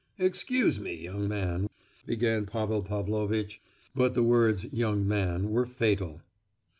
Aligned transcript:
"Excuse 0.17 0.79
me, 0.79 0.95
young 0.95 1.27
man," 1.27 1.69
began 2.07 2.47
Pavel 2.47 2.81
Pavlovitch: 2.81 3.61
but 3.93 4.15
the 4.15 4.23
words 4.23 4.65
"young 4.73 5.07
man" 5.07 5.51
were 5.51 5.67
fatal. 5.67 6.23